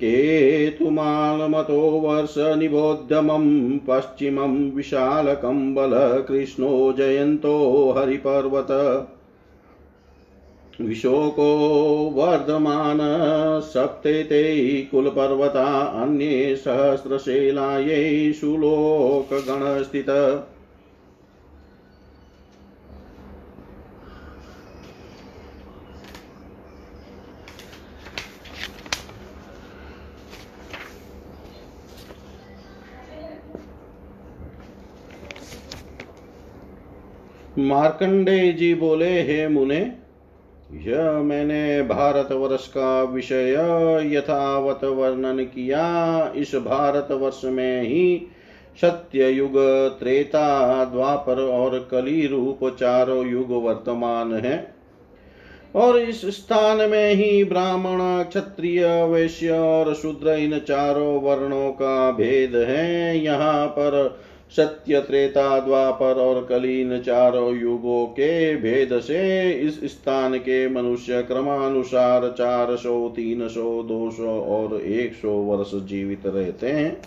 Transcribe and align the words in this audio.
केतुमालमतो 0.00 1.80
वर्षनिबोध्यमं 2.00 3.78
पश्चिमं 3.78 4.70
विशालकम्बल 4.70 6.22
कृष्णो 6.28 6.92
जयन्तो 6.92 7.94
हरिपर्वत। 7.98 8.70
विशोको 10.80 11.50
वर्धमान 12.14 12.98
सप्तेते 13.60 14.82
कुलपर्वता 14.82 15.80
अन्ये 15.80 16.56
सहस्रशैलायै 16.56 18.32
सुलोकगणस्थित। 18.32 20.10
मार्कंडे 37.58 38.52
जी 38.52 38.74
बोले, 38.74 39.22
हे 39.22 39.48
मुने, 39.48 39.92
यह 40.72 41.12
मैंने 41.12 41.82
भारतवर्ष 41.82 42.68
का 42.68 43.02
विषय 43.02 43.52
यथावत 44.12 44.84
वर्णन 44.84 45.38
किया। 45.38 46.32
इस 46.36 46.54
भारतवर्ष 46.54 47.40
में 47.44 47.82
ही 47.82 48.26
सत्य 48.80 49.28
युग 49.28 49.58
त्रेता, 50.00 50.84
द्वापर 50.84 51.40
और 51.40 51.88
कली 51.90 52.26
रूप 52.26 52.76
चारों 52.80 53.26
युग 53.26 53.64
वर्तमान 53.64 54.34
है। 54.34 54.74
और 55.74 55.98
इस 55.98 56.26
स्थान 56.26 56.90
में 56.90 57.14
ही 57.14 57.44
ब्राह्मण, 57.44 58.22
क्षत्रिय, 58.22 59.04
वैश्य 59.04 59.50
और 59.50 59.94
शूद्र 59.94 60.30
इन 60.30 60.58
चारों 60.58 61.20
वर्णों 61.20 61.72
का 61.72 62.10
भेद 62.10 62.56
है। 62.56 63.18
यहाँ 63.18 63.66
पर 63.66 64.20
सत्य 64.56 65.00
त्रेता 65.00 65.60
द्वापर 65.60 66.14
और 66.14 66.44
कलीन 66.44 67.00
चारों 67.00 67.56
युगों 67.56 68.06
के 68.06 68.56
भेद 68.56 69.00
से 69.00 69.50
इस 69.52 69.84
स्थान 69.84 70.38
के 70.38 70.68
मनुष्य 70.68 71.22
क्रमानुसार 71.22 72.34
चार 72.38 72.76
सौ, 72.76 73.08
तीन 73.08 73.48
सौ, 73.48 73.82
दो 73.82 74.10
सौ 74.10 74.40
और 74.40 74.80
एक 74.80 75.14
सौ 75.14 75.30
वर्ष 75.30 75.70
जीवित 75.74 76.26
रहते 76.26 76.66
हैं। 76.66 77.02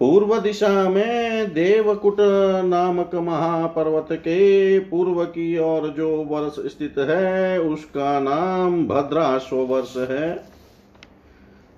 पूर्व 0.00 0.38
दिशा 0.38 0.90
में 0.90 1.54
देवकुट 1.54 2.16
नामक 2.64 3.14
महापर्वत 3.14 4.08
के 4.12 4.78
पूर्व 4.78 5.24
की 5.24 5.58
ओर 5.58 5.88
जो 5.88 6.16
वर्ष 6.16 6.72
स्थित 6.72 6.94
है, 6.98 7.60
उसका 7.60 8.20
नाम 8.20 8.86
भद्राश्व 8.88 9.56
वर्ष 9.56 9.96
है। 9.96 10.55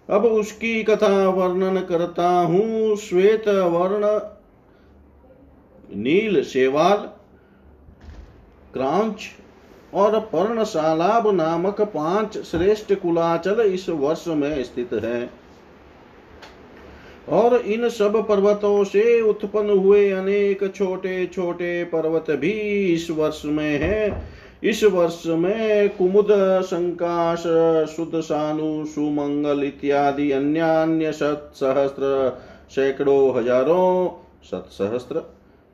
अब 0.09 0.25
उसकी 0.25 0.83
कथा 0.85 1.29
वर्णन 1.29 1.81
करता 1.81 2.29
हूँ, 2.29 2.97
श्वेत 2.97 3.49
वर्ण, 3.49 4.19
नील 5.97 6.43
शेवाल, 6.45 6.97
क्रांच 8.73 9.27
और 9.95 10.19
पर्णशालाब 10.21 11.29
नामक 11.35 11.81
पाँच 11.81 12.39
श्रेष्ठ 12.39 12.93
कुलाचल 12.93 13.61
इस 13.61 13.89
वर्ष 13.89 14.25
में 14.29 14.63
स्थित 14.65 14.93
है। 14.95 15.31
और 17.29 17.57
इन 17.57 17.89
सब 17.89 18.17
पर्वतों 18.29 18.85
से 18.85 19.21
उत्पन्न 19.21 19.71
हुए 19.71 20.11
अनेक 20.11 20.73
छोटे 20.77 21.27
छोटे 21.27 21.85
पर्वत 21.85 22.31
भी 22.31 22.53
इस 22.95 23.11
वर्ष 23.11 23.43
में 23.45 23.79
है। 23.79 24.11
इस 24.63 24.85
वर्ष 24.85 25.27
में 25.27 25.89
कुमुद 25.89 26.27
संकाश 26.63 27.43
शुद्ध 27.97 28.21
सानु, 28.21 28.85
सुमंगल 28.87 29.65
इत्यादि 29.65 30.33
अन्य 30.33 30.61
अन्य 30.61 31.13
शत 31.13 31.51
सहस्त्र 31.55 32.39
सैकड़ों 32.71 33.39
हज़ारों 33.39 34.09
शत 34.45 34.51
सत्सहस्त्र 34.51 35.23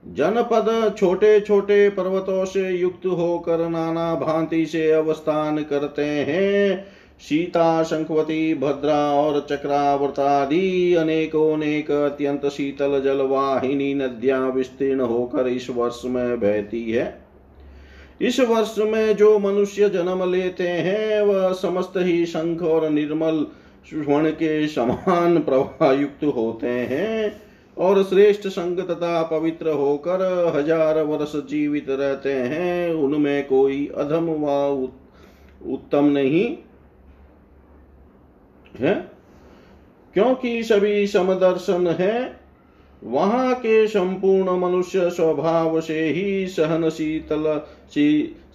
जनपद 0.05 0.95
छोटे 0.99 1.41
छोटे 1.41 1.89
पर्वतों 1.89 2.45
से 2.45 2.71
युक्त 2.71 3.07
होकर 3.07 3.69
नाना 3.69 4.15
भांति 4.15 4.67
से 4.67 4.93
अवस्थान 4.93 5.63
करते 5.63 6.05
हैं। 6.05 6.87
सीता, 7.21 7.83
शंखवती, 7.83 8.55
भद्रा 8.55 9.13
और 9.13 9.47
चक्रावर्तादि 9.51 10.95
अनेकों 10.95 11.55
अनेक 11.55 11.91
अत्यंत 11.91 12.47
शीतल 12.47 13.01
जलवाहिनी 13.05 13.95
नदियाँ 13.95 14.51
विस्तीर्ण 14.51 15.01
होकर 15.01 15.49
इस 15.49 15.71
वर्ष 15.71 16.03
में 16.05 16.41
बहती 16.41 16.91
है। 16.91 17.24
इस 18.21 18.41
वर्ष 18.41 18.75
में 18.79 19.17
जो 19.17 19.39
मनुष्य 19.39 19.89
जन्म 19.89 20.33
लेते 20.33 20.69
हैं, 20.69 21.23
वह 21.23 21.53
समस्त 21.53 21.93
ही 21.97 22.27
शंख 22.27 22.63
और 22.63 22.91
निर्मल 22.91 23.47
स्वर्ण 23.87 24.31
के 24.31 24.69
समान 24.69 25.39
प्रवाह 25.39 25.93
युक्त 25.93 26.25
होते 26.25 26.67
हैं 26.67 27.43
और 27.79 28.03
श्रेष्ठ 28.03 28.47
संग 28.47 28.81
तथा 28.81 29.23
पवित्र 29.23 29.69
होकर 29.69 30.53
हज़ार 30.57 31.03
वर्ष 31.03 31.33
जीवित 31.37 31.87
रहते 31.89 32.33
हैं। 32.33 32.95
उनमें 32.95 33.47
कोई 33.47 33.91
अधम 33.97 34.27
व 34.27 34.89
उत्तम 35.73 36.05
नहीं। 36.05 36.57
है? 38.79 39.11
क्योंकि 40.15 40.63
सभी 40.63 41.07
समदर्शन 41.07 41.87
है। 41.87 42.44
वहाँ 43.05 43.55
के 43.55 43.87
संपूर्ण 43.87 44.59
मनुष्य 44.59 45.11
स्वभाव 45.11 45.81
से 45.81 46.01
ही 46.05 46.47
सहन 46.47 46.89
शीतल 46.91 47.61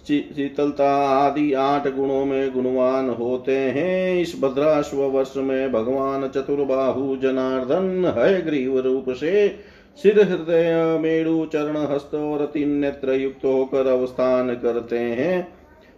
शीतलता 0.06 0.90
आदि 1.06 1.52
आठ 1.52 1.86
गुणों 1.88 2.24
में 2.24 2.52
गुणवान 2.52 3.08
होते 3.10 3.56
हैं। 3.56 4.20
इस 4.20 4.34
भद्राश्व 4.40 4.96
वर्ष 4.96 5.34
में 5.36 5.72
भगवान 5.72 6.28
चतुर्बाहु 6.28 7.16
जनार्दन 7.16 8.14
है 8.18 8.42
ग्रीव 8.46 8.78
रूप 8.78 9.10
से। 9.10 9.48
सिर 9.98 10.20
हृदय 10.20 10.98
मेरु 11.00 11.44
चरण 11.46 11.76
हस्त 11.76 12.14
और 12.14 12.44
तीन 12.44 12.70
नेत्र 12.70 13.14
युक्त 13.14 13.44
होकर 13.44 13.86
अवस्थान 13.86 14.54
करते 14.54 14.98
हैं। 14.98 15.48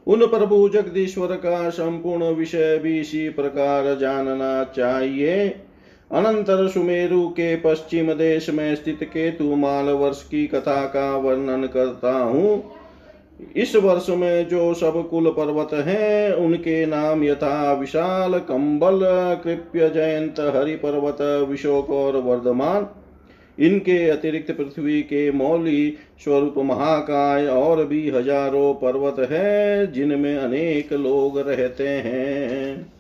उन 0.07 0.27
प्रभु 0.27 0.69
जगदीश्वर 0.69 1.35
का 1.37 1.69
संपूर्ण 1.71 2.31
विषय 2.31 2.79
भी 2.79 2.99
इसी 3.01 3.29
प्रकार 3.29 3.95
जानना 3.99 4.65
चाहिए। 4.65 5.49
अनंतर 6.13 6.69
सुमेरु 6.69 7.29
के 7.29 7.57
पश्चिम 7.57 8.13
देश 8.13 8.51
में 8.51 8.75
स्थित 8.77 8.99
केतु 9.03 9.57
माल 9.57 9.85
वर्ष 9.85 10.23
की 10.23 10.47
कथा 10.47 10.85
का 10.87 11.17
वर्णन 11.17 11.67
करता 11.67 12.13
हूँ। 12.13 12.73
इस 13.57 13.77
वर्ष 13.77 14.09
में 14.09 14.49
जो 14.49 14.75
सब 14.75 15.09
कुल 15.11 15.31
पर्वत 15.31 15.75
हैं, 15.75 16.33
उनके 16.33 16.87
नाम 16.87 17.25
यथा 17.25 17.73
विशाल, 17.73 18.39
कंबल, 18.39 19.01
कृप्य, 19.45 19.91
जयंत 19.91 20.41
हरि 20.41 20.77
पर्वत 20.77 21.49
विशोक 21.51 21.91
और 21.91 22.17
वर्धमान। 22.17 22.87
इनके 23.59 24.09
अतिरिक्त 24.11 24.53
पृथ्वी 24.53 25.03
के 25.03 25.31
मौली, 25.31 25.97
स्वरूप 26.25 26.55
महाकाय 26.59 27.47
और 27.47 27.85
भी 27.85 28.11
हज़ारों 28.11 28.75
पर्वत 28.75 29.31
है, 29.31 29.93
जिनमें 29.93 30.37
अनेक 30.37 30.93
लोग 30.93 31.39
रहते 31.39 31.89
हैं। 31.89 32.92